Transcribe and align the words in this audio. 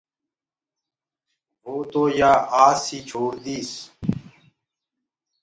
وو 1.63 1.75
تو 1.91 2.03
يآ 2.19 2.31
آس 2.65 2.83
ئي 2.91 2.99
ڇوڙ 3.09 3.31
ديس۔ 3.43 3.71